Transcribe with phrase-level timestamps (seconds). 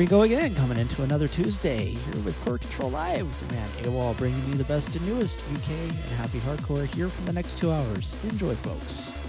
[0.00, 3.68] we go again, coming into another Tuesday here with Core Control Live with your man
[3.84, 7.58] AWal, bringing you the best and newest UK and happy hardcore here for the next
[7.58, 8.16] two hours.
[8.24, 9.19] Enjoy, folks.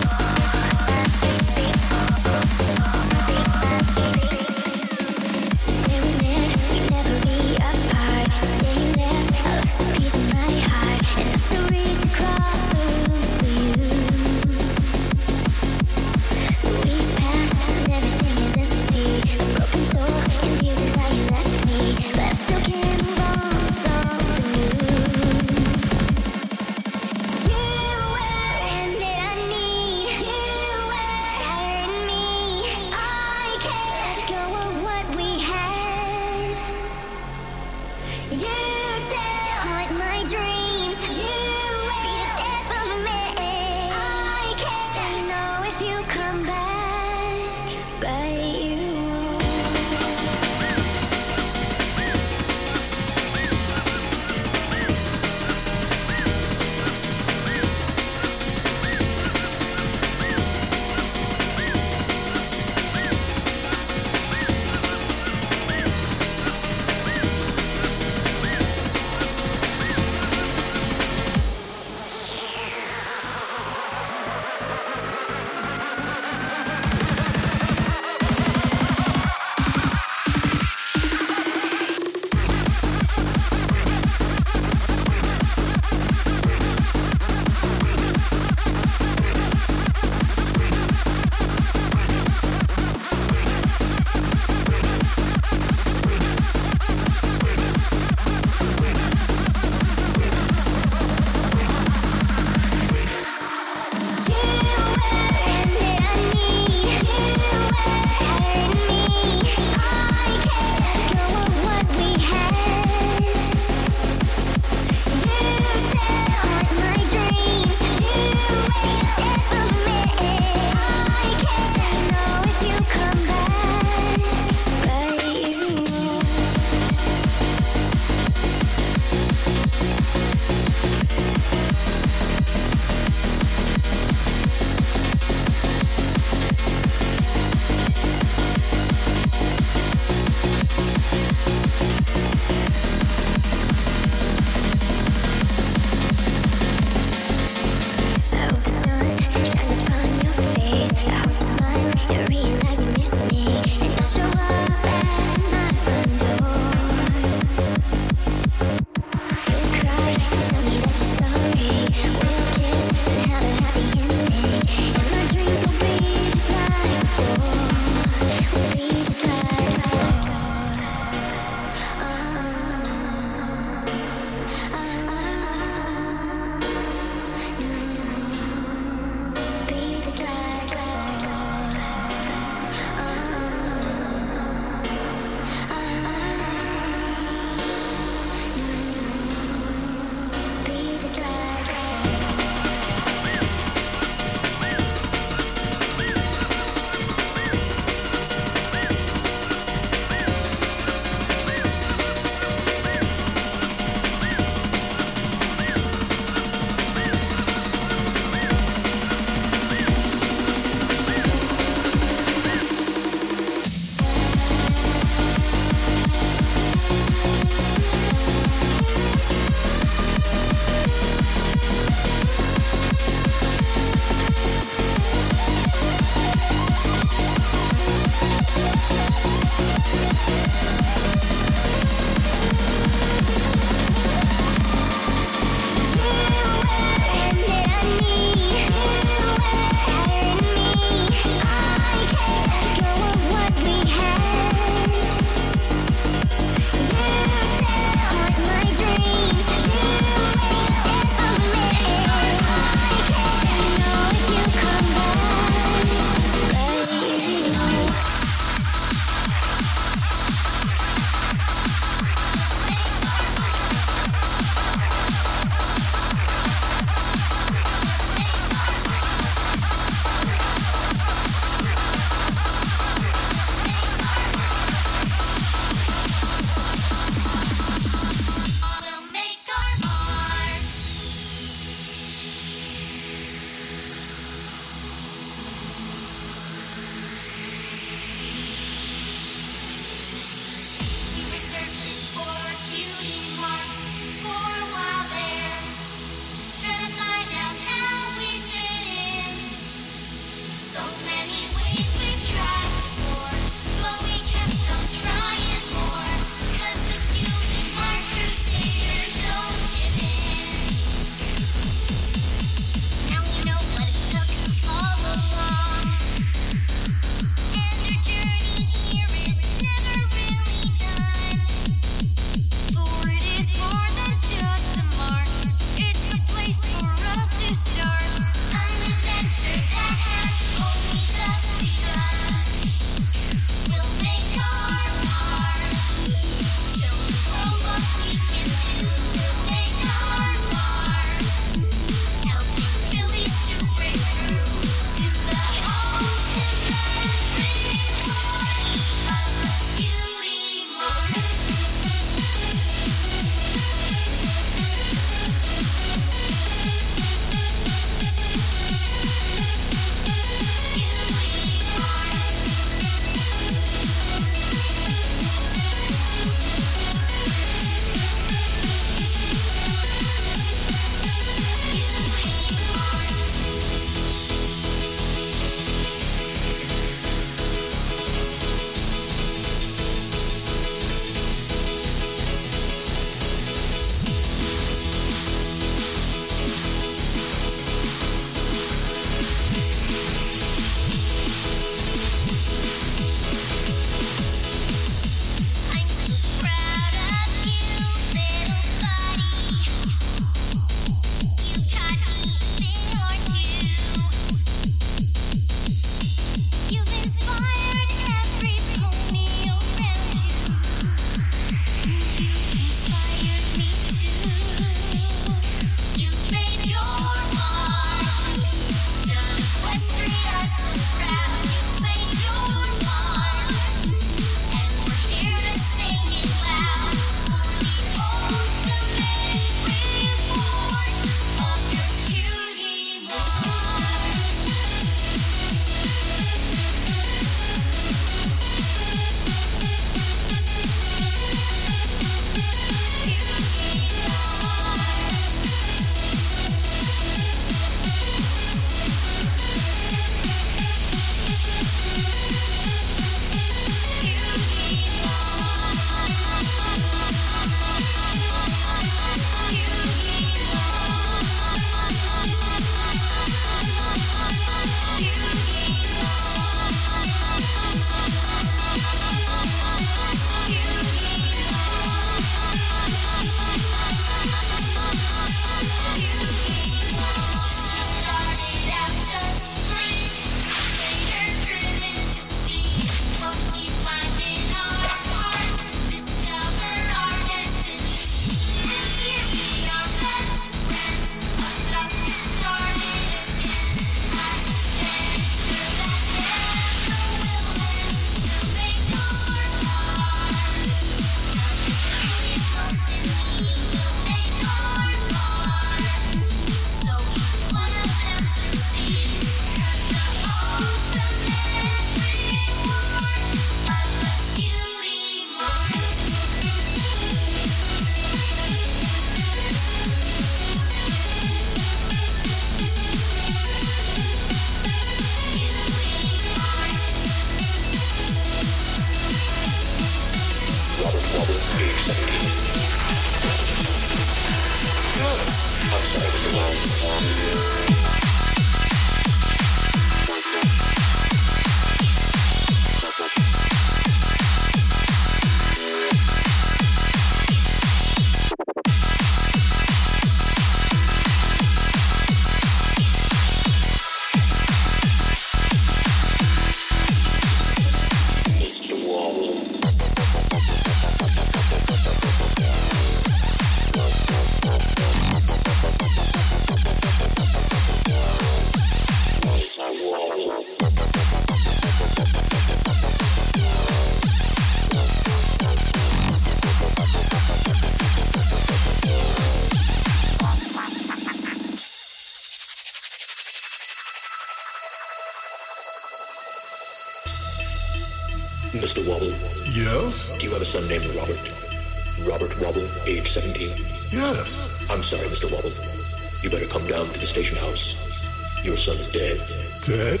[599.62, 600.00] Dead?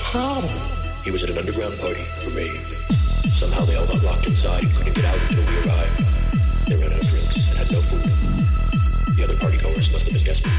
[0.00, 0.40] How?
[1.04, 2.50] He was at an underground party, a rave.
[3.30, 5.98] Somehow they all got locked inside and couldn't get out until we arrived.
[6.66, 8.02] They ran out of drinks and had no food.
[9.14, 10.52] The other partygoers must have been desperate.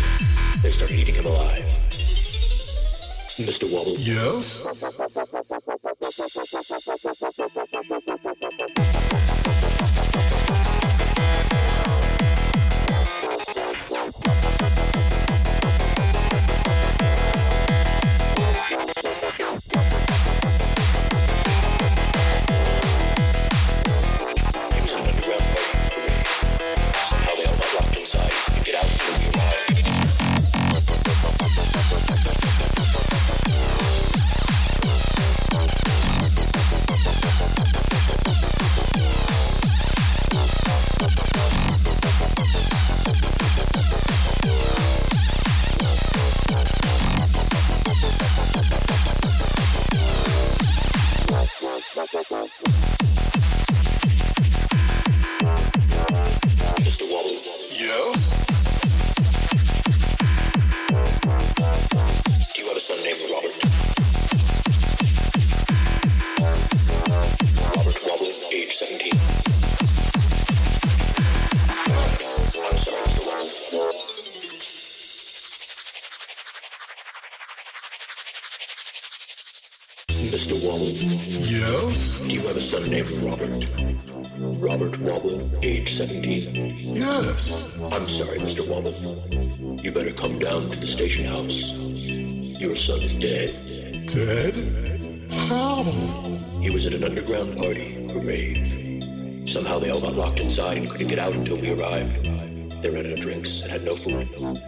[0.64, 1.66] They started eating him alive.
[3.44, 3.68] Mr.
[3.74, 4.00] Wobble.
[4.00, 4.66] Yes?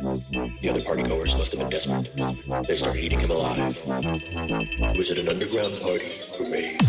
[0.02, 2.10] The other partygoers must have been desperate.
[2.66, 3.60] They started eating him alive.
[4.98, 6.18] Was it an underground party?
[6.38, 6.81] Parade.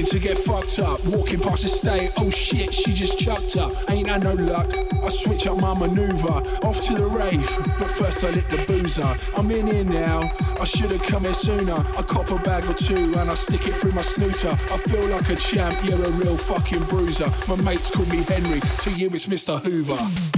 [0.00, 1.04] Looking to get fucked up.
[1.06, 3.72] Walking past the state, oh shit, she just chucked up.
[3.90, 4.72] Ain't had no luck.
[5.02, 7.48] I switch up my maneuver, off to the rave.
[7.78, 9.16] But first I lit the boozer.
[9.36, 10.20] I'm in here now.
[10.60, 11.84] I should have come here sooner.
[11.96, 14.50] I cop a bag or two and I stick it through my snooter.
[14.50, 17.30] I feel like a champ, you're a real fucking bruiser.
[17.48, 19.60] My mates call me Henry, to you it's Mr.
[19.60, 20.29] Hoover.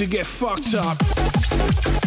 [0.00, 1.99] To get fucked up.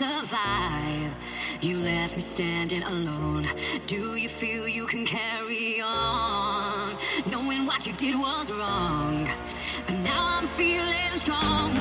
[0.00, 1.12] survive.
[1.60, 3.46] You left me standing alone.
[3.86, 6.94] Do you feel you can carry on?
[7.30, 9.28] Knowing what you did was wrong,
[9.86, 11.79] but now I'm feeling strong.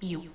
[0.00, 0.30] Fuck you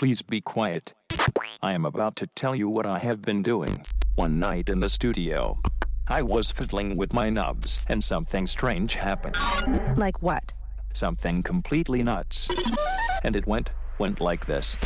[0.00, 0.94] Please be quiet.
[1.62, 3.82] I am about to tell you what I have been doing.
[4.14, 5.60] One night in the studio,
[6.08, 9.36] I was fiddling with my knobs and something strange happened.
[9.98, 10.54] Like what?
[10.94, 12.48] Something completely nuts.
[13.24, 14.78] And it went, went like this.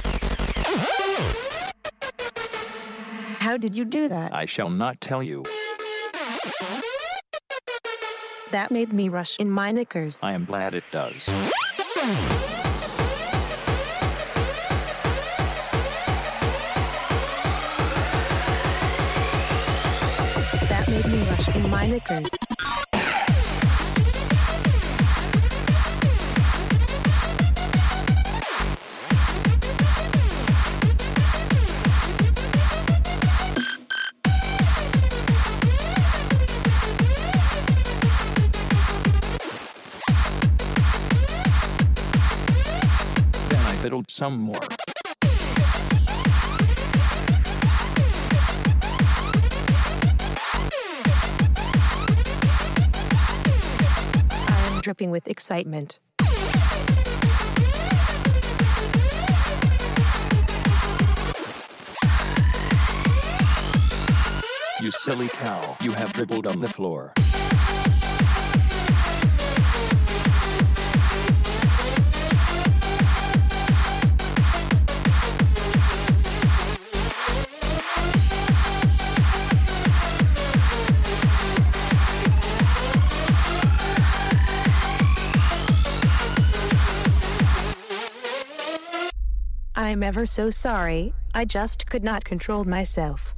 [3.39, 4.35] How did you do that?
[4.35, 5.45] I shall not tell you.
[8.51, 10.19] That made me rush in my knickers.
[10.25, 11.31] I am glad it does.
[21.95, 22.27] Then
[43.53, 44.59] I fiddled some more.
[54.85, 55.99] Dripping with excitement.
[64.83, 65.79] You silly cow.
[65.81, 67.15] You have dribbled on the floor.
[89.85, 91.13] I'm ever so sorry.
[91.35, 93.35] I just could not control myself.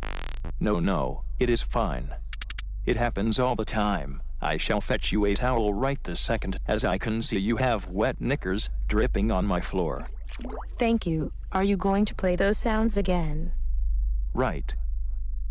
[0.60, 2.08] No, no, it is fine.
[2.84, 4.22] It happens all the time.
[4.40, 7.88] I shall fetch you a towel right this second, as I can see you have
[7.88, 10.06] wet knickers dripping on my floor.
[10.78, 11.32] Thank you.
[11.50, 13.50] Are you going to play those sounds again?
[14.32, 14.72] Right.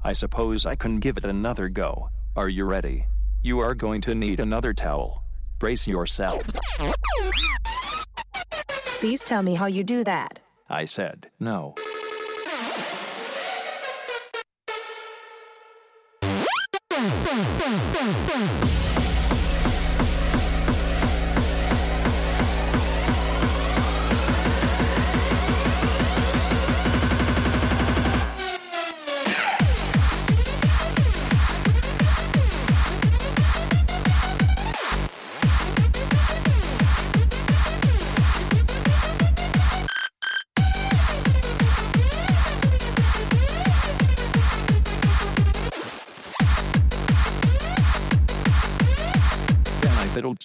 [0.01, 2.09] I suppose I can give it another go.
[2.37, 3.05] Are you ready?
[3.43, 5.23] You are going to need another towel.
[5.59, 6.41] Brace yourself.
[9.01, 10.39] Please tell me how you do that.
[10.69, 11.75] I said, no.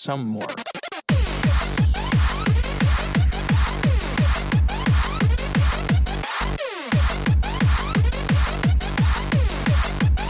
[0.00, 0.42] Some more.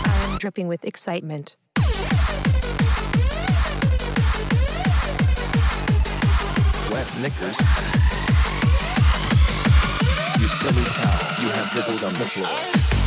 [0.04, 1.54] I am dripping with excitement.
[6.90, 7.60] Wet knickers.
[10.40, 11.16] You silly cow.
[11.40, 12.99] You have dribbled on the floor.